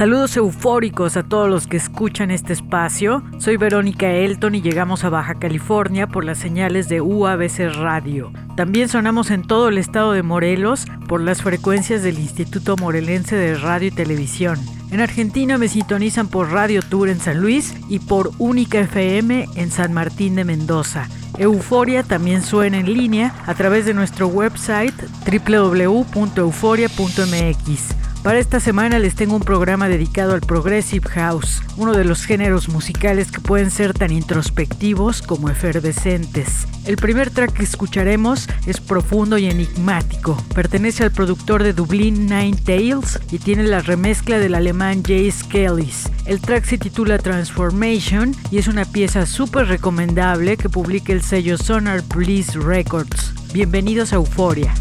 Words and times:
Saludos 0.00 0.32
eufóricos 0.38 1.18
a 1.18 1.24
todos 1.24 1.50
los 1.50 1.66
que 1.66 1.76
escuchan 1.76 2.30
este 2.30 2.54
espacio. 2.54 3.22
Soy 3.38 3.58
Verónica 3.58 4.10
Elton 4.10 4.54
y 4.54 4.62
llegamos 4.62 5.04
a 5.04 5.10
Baja 5.10 5.34
California 5.34 6.06
por 6.06 6.24
las 6.24 6.38
señales 6.38 6.88
de 6.88 7.02
UABC 7.02 7.74
Radio. 7.74 8.32
También 8.56 8.88
sonamos 8.88 9.30
en 9.30 9.42
todo 9.42 9.68
el 9.68 9.76
estado 9.76 10.12
de 10.12 10.22
Morelos 10.22 10.86
por 11.06 11.20
las 11.20 11.42
frecuencias 11.42 12.02
del 12.02 12.18
Instituto 12.18 12.78
Morelense 12.78 13.36
de 13.36 13.56
Radio 13.56 13.88
y 13.88 13.90
Televisión. 13.90 14.58
En 14.90 15.02
Argentina 15.02 15.58
me 15.58 15.68
sintonizan 15.68 16.28
por 16.28 16.50
Radio 16.50 16.80
Tour 16.80 17.10
en 17.10 17.20
San 17.20 17.38
Luis 17.38 17.74
y 17.90 17.98
por 17.98 18.30
Única 18.38 18.80
FM 18.80 19.48
en 19.54 19.70
San 19.70 19.92
Martín 19.92 20.34
de 20.34 20.46
Mendoza. 20.46 21.10
Euforia 21.36 22.04
también 22.04 22.42
suena 22.42 22.78
en 22.78 22.90
línea 22.90 23.34
a 23.46 23.52
través 23.52 23.84
de 23.84 23.92
nuestro 23.92 24.28
website 24.28 24.94
www.euforia.mx. 25.26 28.09
Para 28.22 28.38
esta 28.38 28.60
semana 28.60 28.98
les 28.98 29.14
tengo 29.14 29.34
un 29.34 29.42
programa 29.42 29.88
dedicado 29.88 30.34
al 30.34 30.42
Progressive 30.42 31.08
House, 31.08 31.62
uno 31.78 31.94
de 31.94 32.04
los 32.04 32.26
géneros 32.26 32.68
musicales 32.68 33.32
que 33.32 33.40
pueden 33.40 33.70
ser 33.70 33.94
tan 33.94 34.12
introspectivos 34.12 35.22
como 35.22 35.48
efervescentes. 35.48 36.66
El 36.84 36.96
primer 36.96 37.30
track 37.30 37.54
que 37.54 37.62
escucharemos 37.62 38.46
es 38.66 38.78
profundo 38.78 39.38
y 39.38 39.46
enigmático. 39.46 40.36
Pertenece 40.54 41.02
al 41.02 41.12
productor 41.12 41.62
de 41.62 41.72
Dublín 41.72 42.26
Nine 42.26 42.58
Tales 42.62 43.18
y 43.32 43.38
tiene 43.38 43.62
la 43.62 43.80
remezcla 43.80 44.38
del 44.38 44.54
alemán 44.54 45.02
Jay 45.02 45.30
Skellis. 45.30 46.10
El 46.26 46.42
track 46.42 46.66
se 46.66 46.76
titula 46.76 47.16
Transformation 47.16 48.36
y 48.50 48.58
es 48.58 48.68
una 48.68 48.84
pieza 48.84 49.24
súper 49.24 49.66
recomendable 49.66 50.58
que 50.58 50.68
publica 50.68 51.14
el 51.14 51.22
sello 51.22 51.56
Sonar 51.56 52.02
Police 52.02 52.58
Records. 52.58 53.32
Bienvenidos 53.54 54.12
a 54.12 54.16
Euforia. 54.16 54.74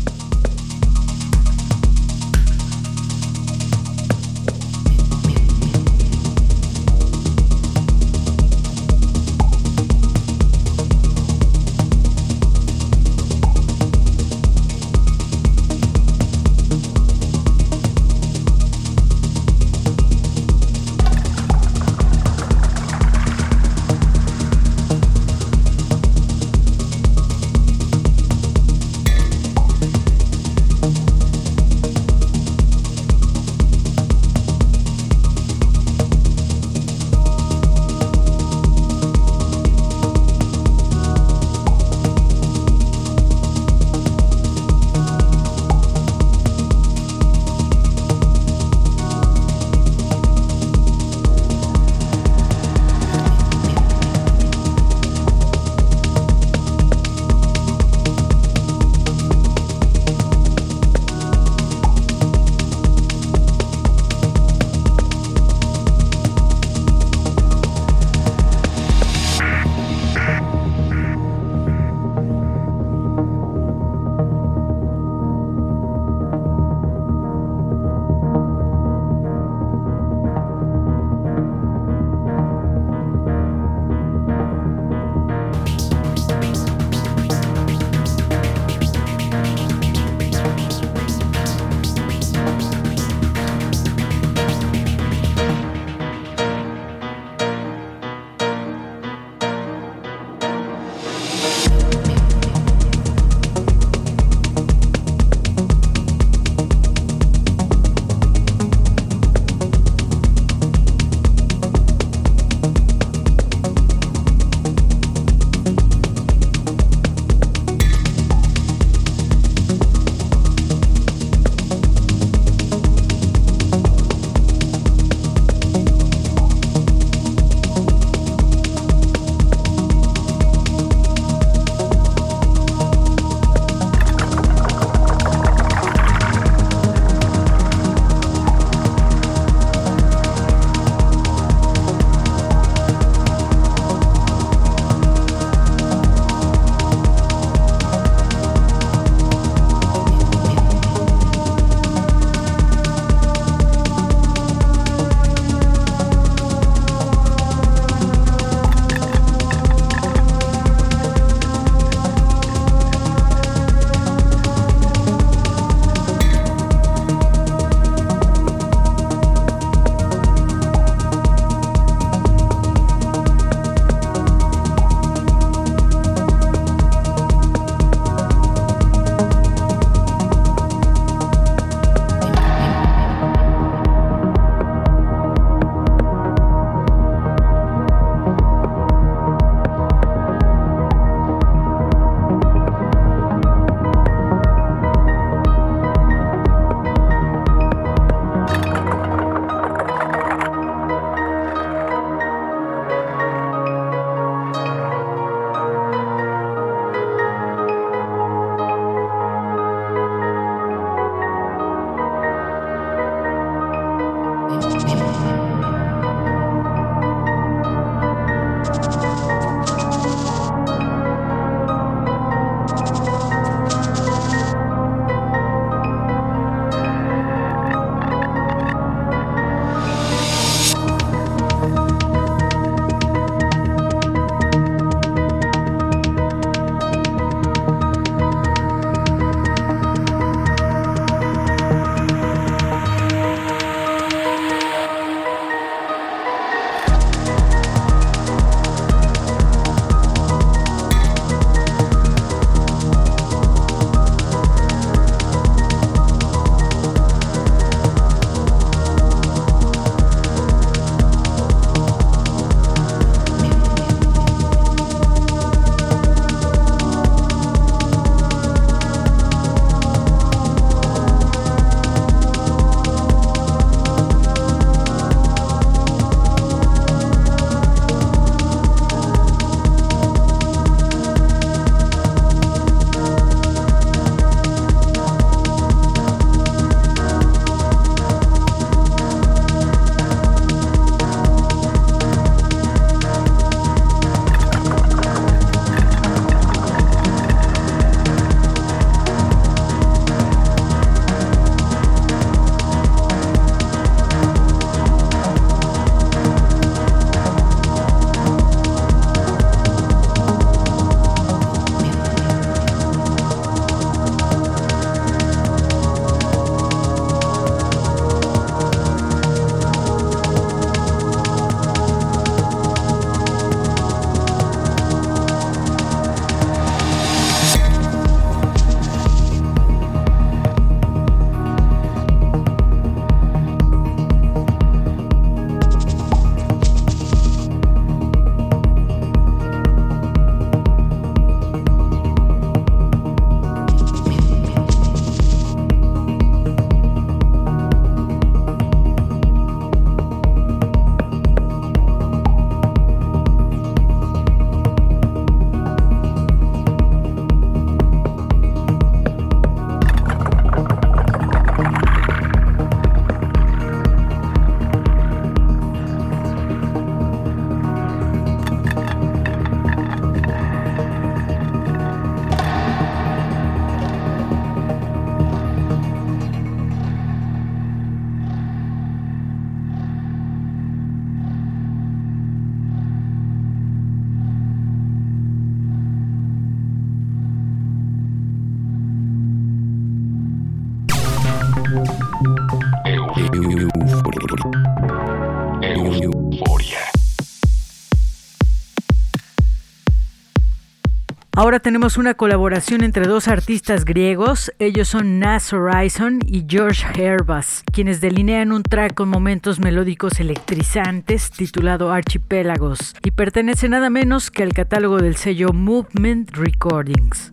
Ahora 401.49 401.59
tenemos 401.59 401.97
una 401.97 402.13
colaboración 402.13 402.83
entre 402.83 403.07
dos 403.07 403.27
artistas 403.27 403.83
griegos, 403.83 404.53
ellos 404.59 404.87
son 404.87 405.17
Nas 405.17 405.51
Horizon 405.51 406.19
y 406.27 406.45
George 406.47 406.85
Herbas, 406.93 407.63
quienes 407.73 408.01
delinean 408.01 408.51
un 408.51 408.61
track 408.61 408.93
con 408.93 409.09
momentos 409.09 409.59
melódicos 409.59 410.19
electrizantes 410.19 411.31
titulado 411.31 411.91
Archipélagos 411.91 412.93
y 413.03 413.09
pertenece 413.09 413.67
nada 413.67 413.89
menos 413.89 414.29
que 414.29 414.43
al 414.43 414.53
catálogo 414.53 414.99
del 414.99 415.15
sello 415.15 415.51
Movement 415.51 416.37
Recordings. 416.37 417.31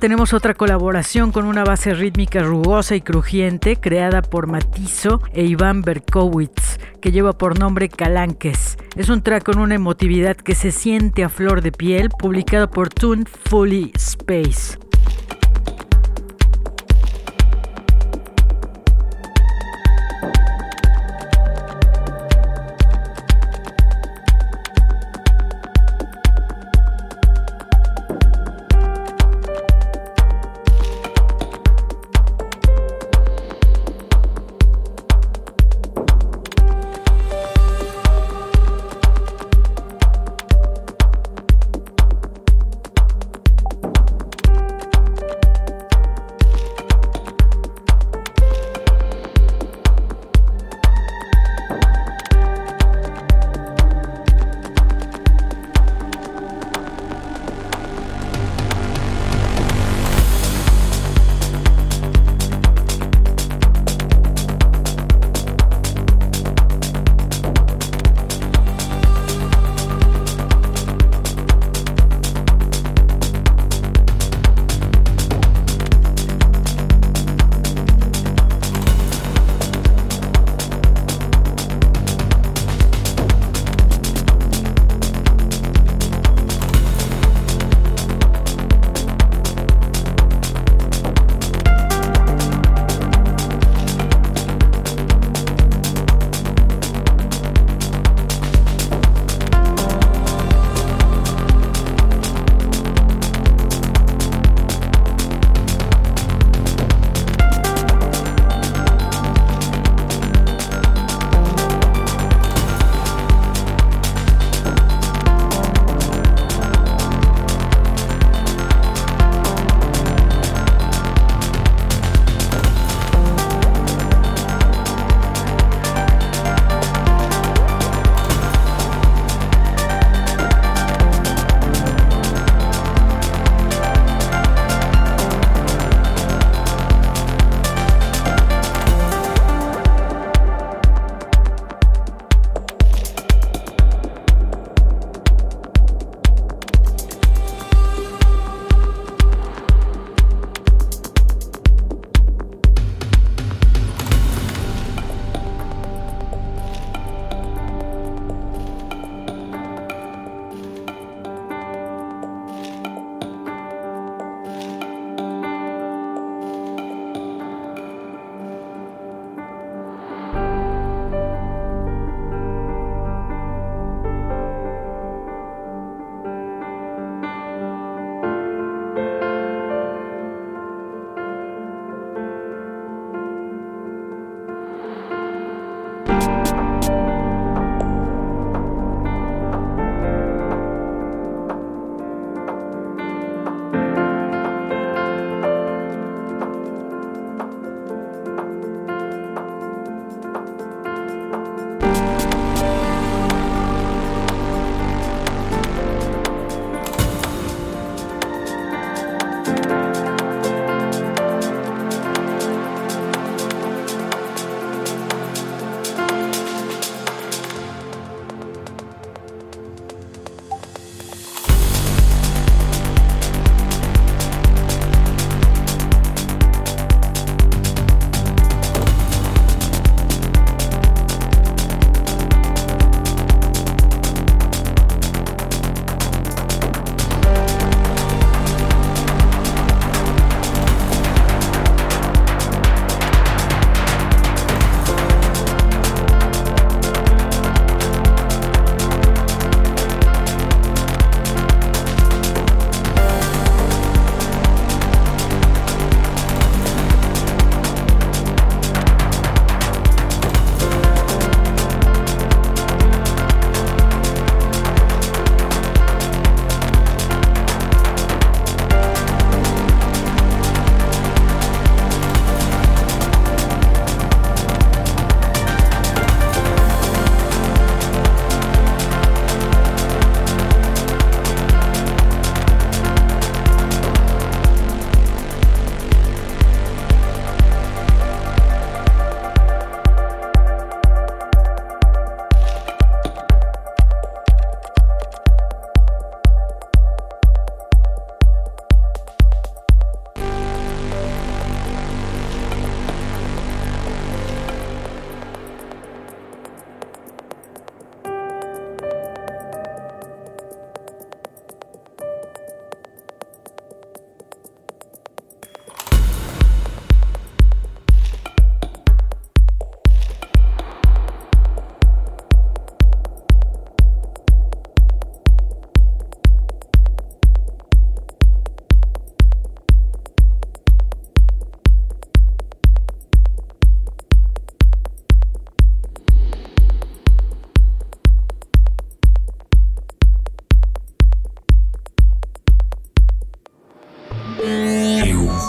Tenemos 0.00 0.32
otra 0.32 0.54
colaboración 0.54 1.30
con 1.30 1.44
una 1.44 1.62
base 1.62 1.92
rítmica 1.92 2.42
rugosa 2.42 2.96
y 2.96 3.02
crujiente 3.02 3.76
creada 3.76 4.22
por 4.22 4.46
Matizo 4.46 5.20
e 5.34 5.44
Iván 5.44 5.82
Berkowitz, 5.82 6.78
que 7.02 7.12
lleva 7.12 7.36
por 7.36 7.58
nombre 7.58 7.90
Calanques. 7.90 8.78
Es 8.96 9.10
un 9.10 9.22
track 9.22 9.44
con 9.44 9.58
una 9.58 9.74
emotividad 9.74 10.36
que 10.36 10.54
se 10.54 10.72
siente 10.72 11.22
a 11.22 11.28
flor 11.28 11.60
de 11.60 11.70
piel, 11.70 12.08
publicado 12.08 12.70
por 12.70 12.88
Tune 12.88 13.24
Fully 13.26 13.92
Space. 13.94 14.89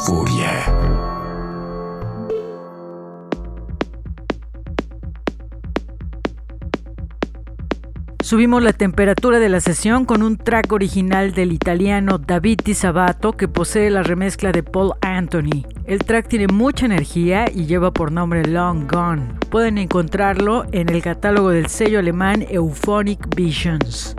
Euforia. 0.02 0.50
Subimos 8.20 8.64
la 8.64 8.74
temperatura 8.74 9.38
de 9.38 9.50
la 9.50 9.60
sesión 9.60 10.06
con 10.06 10.24
un 10.24 10.38
track 10.38 10.72
original 10.72 11.34
del 11.34 11.52
italiano 11.52 12.18
David 12.18 12.62
Di 12.66 12.74
Sabato 12.74 13.34
que 13.34 13.48
posee 13.48 13.92
la 13.92 14.02
remezcla 14.02 14.52
de 14.52 14.64
Paul 14.64 14.94
Anthony. 15.02 15.66
El 15.86 16.00
track 16.00 16.30
tiene 16.30 16.48
mucha 16.48 16.88
energía 16.88 17.46
y 17.54 17.66
lleva 17.68 17.92
por 17.92 18.12
nombre 18.12 18.44
Long 18.46 18.92
Gone. 18.92 19.36
Pueden 19.52 19.78
encontrarlo 19.78 20.66
en 20.72 20.90
el 20.90 21.04
catálogo 21.04 21.50
del 21.50 21.68
sello 21.68 22.00
alemán 22.00 22.44
Euphonic 22.50 23.36
Visions. 23.36 24.16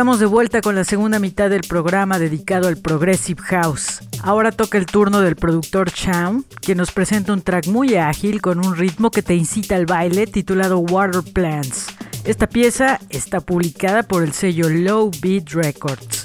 Estamos 0.00 0.18
de 0.18 0.24
vuelta 0.24 0.62
con 0.62 0.74
la 0.74 0.84
segunda 0.84 1.18
mitad 1.18 1.50
del 1.50 1.60
programa 1.60 2.18
dedicado 2.18 2.68
al 2.68 2.78
Progressive 2.78 3.42
House. 3.42 4.00
Ahora 4.22 4.50
toca 4.50 4.78
el 4.78 4.86
turno 4.86 5.20
del 5.20 5.36
productor 5.36 5.90
Chow, 5.90 6.42
que 6.62 6.74
nos 6.74 6.90
presenta 6.90 7.34
un 7.34 7.42
track 7.42 7.66
muy 7.66 7.96
ágil 7.96 8.40
con 8.40 8.64
un 8.64 8.74
ritmo 8.74 9.10
que 9.10 9.20
te 9.20 9.34
incita 9.34 9.76
al 9.76 9.84
baile 9.84 10.26
titulado 10.26 10.78
Water 10.78 11.22
Plants. 11.34 11.88
Esta 12.24 12.46
pieza 12.46 12.98
está 13.10 13.40
publicada 13.40 14.02
por 14.02 14.22
el 14.22 14.32
sello 14.32 14.70
Low 14.70 15.10
Beat 15.20 15.50
Records. 15.50 16.19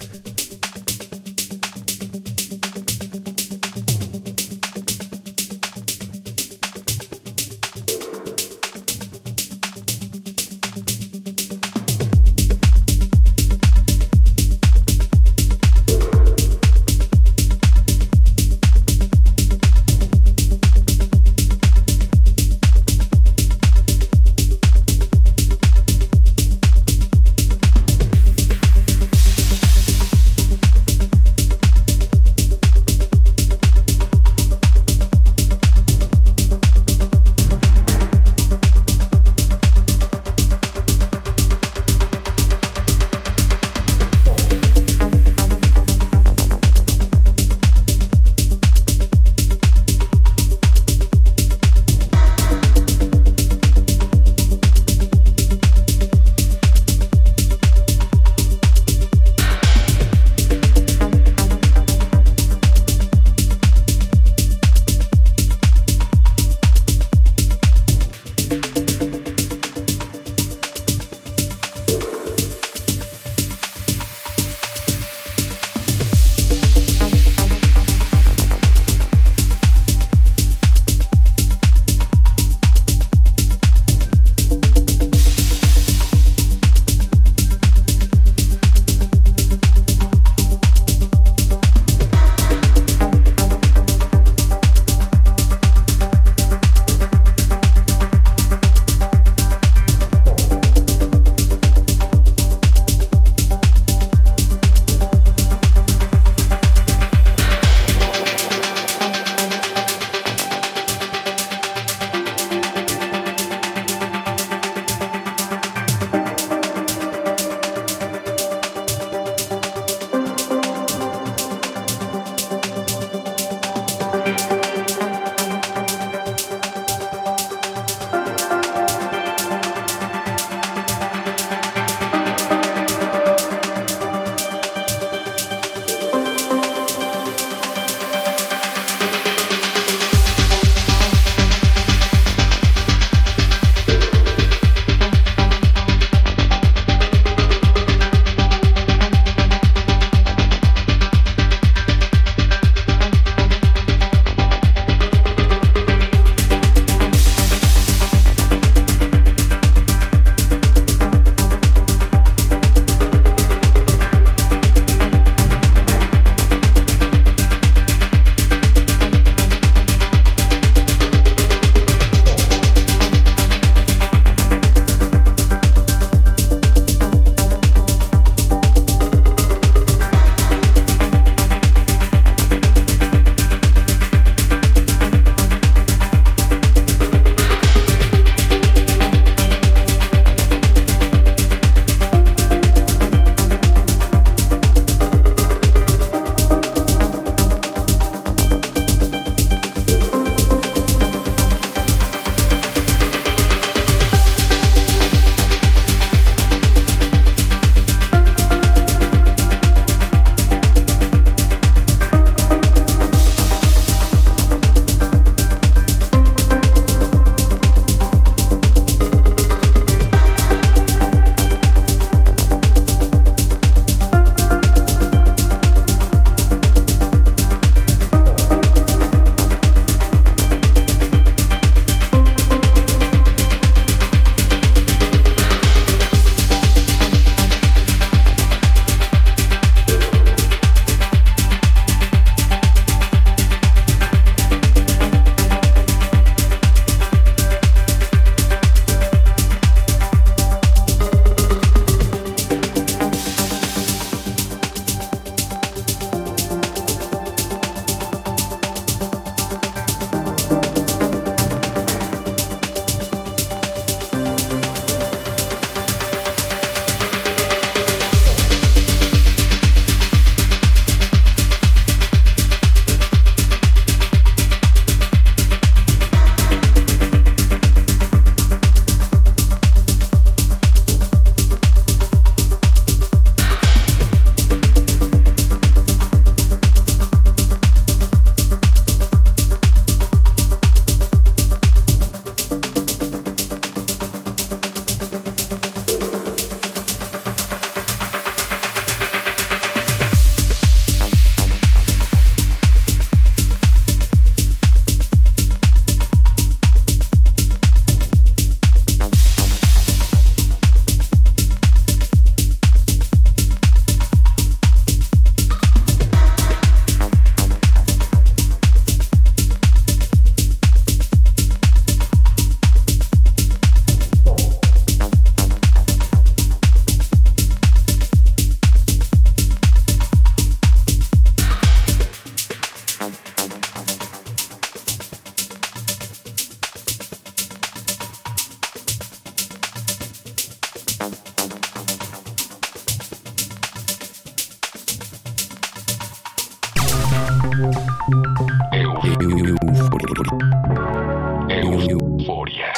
Euforia. 351.50 352.74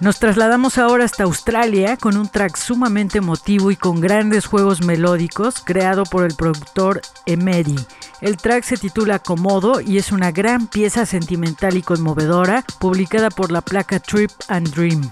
Nos 0.00 0.18
trasladamos 0.18 0.78
ahora 0.78 1.04
hasta 1.04 1.24
Australia 1.24 1.98
con 1.98 2.16
un 2.16 2.28
track 2.28 2.56
sumamente 2.56 3.18
emotivo 3.18 3.70
y 3.70 3.76
con 3.76 4.00
grandes 4.00 4.46
juegos 4.46 4.82
melódicos 4.82 5.60
creado 5.62 6.04
por 6.04 6.24
el 6.24 6.34
productor 6.36 7.02
Emery. 7.26 7.76
El 8.22 8.38
track 8.38 8.64
se 8.64 8.78
titula 8.78 9.18
Comodo 9.18 9.82
y 9.82 9.98
es 9.98 10.10
una 10.10 10.32
gran 10.32 10.66
pieza 10.66 11.04
sentimental 11.04 11.76
y 11.76 11.82
conmovedora 11.82 12.64
publicada 12.78 13.28
por 13.28 13.52
la 13.52 13.60
placa 13.60 14.00
Trip 14.00 14.30
and 14.48 14.70
Dream. 14.70 15.10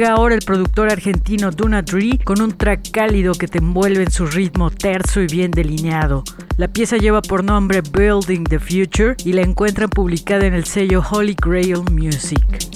Llega 0.00 0.14
ahora 0.14 0.34
el 0.34 0.40
productor 0.40 0.90
argentino 0.90 1.50
Duna 1.50 1.82
Dre 1.82 2.18
con 2.24 2.40
un 2.40 2.52
track 2.52 2.90
cálido 2.90 3.34
que 3.34 3.46
te 3.46 3.58
envuelve 3.58 4.04
en 4.04 4.10
su 4.10 4.24
ritmo 4.24 4.70
terso 4.70 5.20
y 5.20 5.26
bien 5.26 5.50
delineado. 5.50 6.24
La 6.56 6.68
pieza 6.68 6.96
lleva 6.96 7.20
por 7.20 7.44
nombre 7.44 7.82
Building 7.82 8.44
the 8.44 8.58
Future 8.58 9.14
y 9.26 9.34
la 9.34 9.42
encuentran 9.42 9.90
publicada 9.90 10.46
en 10.46 10.54
el 10.54 10.64
sello 10.64 11.02
Holy 11.10 11.36
Grail 11.38 11.82
Music. 11.92 12.69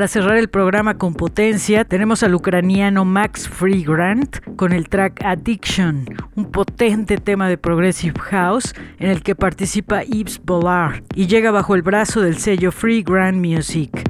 Para 0.00 0.08
cerrar 0.08 0.38
el 0.38 0.48
programa 0.48 0.96
con 0.96 1.12
potencia, 1.12 1.84
tenemos 1.84 2.22
al 2.22 2.34
ucraniano 2.34 3.04
Max 3.04 3.46
Freegrant 3.46 4.38
con 4.56 4.72
el 4.72 4.88
track 4.88 5.22
Addiction, 5.22 6.06
un 6.36 6.50
potente 6.50 7.18
tema 7.18 7.50
de 7.50 7.58
Progressive 7.58 8.18
House 8.18 8.72
en 8.98 9.10
el 9.10 9.22
que 9.22 9.34
participa 9.34 10.02
Yves 10.02 10.40
Bollard 10.42 11.02
y 11.14 11.26
llega 11.26 11.50
bajo 11.50 11.74
el 11.74 11.82
brazo 11.82 12.22
del 12.22 12.38
sello 12.38 12.72
Free 12.72 13.02
Grand 13.02 13.44
Music. 13.44 14.09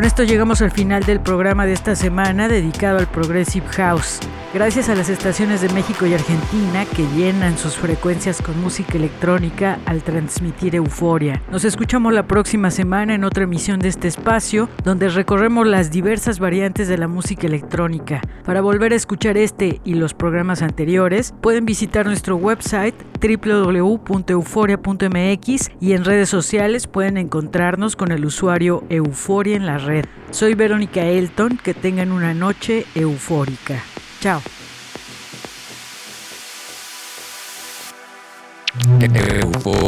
Con 0.00 0.06
esto 0.06 0.22
llegamos 0.24 0.62
al 0.62 0.70
final 0.70 1.02
del 1.02 1.20
programa 1.20 1.66
de 1.66 1.74
esta 1.74 1.94
semana 1.94 2.48
dedicado 2.48 2.96
al 2.96 3.06
Progressive 3.06 3.66
House. 3.68 4.20
Gracias 4.52 4.88
a 4.88 4.96
las 4.96 5.08
estaciones 5.08 5.60
de 5.60 5.68
México 5.68 6.06
y 6.06 6.14
Argentina 6.14 6.84
que 6.84 7.06
llenan 7.16 7.56
sus 7.56 7.76
frecuencias 7.76 8.42
con 8.42 8.60
música 8.60 8.98
electrónica 8.98 9.78
al 9.86 10.02
transmitir 10.02 10.74
euforia. 10.74 11.40
Nos 11.52 11.64
escuchamos 11.64 12.12
la 12.12 12.26
próxima 12.26 12.72
semana 12.72 13.14
en 13.14 13.22
otra 13.22 13.44
emisión 13.44 13.78
de 13.78 13.86
este 13.86 14.08
espacio 14.08 14.68
donde 14.82 15.08
recorremos 15.08 15.68
las 15.68 15.92
diversas 15.92 16.40
variantes 16.40 16.88
de 16.88 16.98
la 16.98 17.06
música 17.06 17.46
electrónica. 17.46 18.22
Para 18.44 18.60
volver 18.60 18.92
a 18.92 18.96
escuchar 18.96 19.36
este 19.36 19.80
y 19.84 19.94
los 19.94 20.14
programas 20.14 20.62
anteriores 20.62 21.32
pueden 21.40 21.64
visitar 21.64 22.06
nuestro 22.06 22.34
website 22.34 22.96
www.euforia.mx 23.20 25.70
y 25.80 25.92
en 25.92 26.04
redes 26.04 26.28
sociales 26.28 26.88
pueden 26.88 27.18
encontrarnos 27.18 27.94
con 27.94 28.10
el 28.10 28.24
usuario 28.24 28.82
Euforia 28.88 29.54
en 29.54 29.66
la 29.66 29.78
red. 29.78 30.06
Soy 30.32 30.54
Verónica 30.54 31.04
Elton, 31.04 31.56
que 31.56 31.72
tengan 31.72 32.10
una 32.10 32.34
noche 32.34 32.84
eufórica. 32.96 33.80
Chao. 34.20 34.42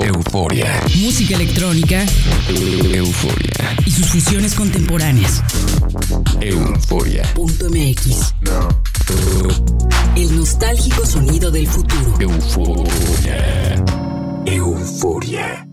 euforia. 0.05 0.67
Música 0.97 1.35
electrónica. 1.35 2.05
Euforia. 2.49 3.77
Y 3.85 3.91
sus 3.91 4.07
fusiones 4.07 4.55
contemporáneas. 4.55 5.43
Euforia. 6.41 7.23
Punto 7.35 7.69
MX. 7.69 8.35
El 10.17 10.37
nostálgico 10.37 11.05
sonido 11.05 11.51
del 11.51 11.67
futuro. 11.67 12.17
Euforia. 12.19 13.85
Euforia. 14.47 15.72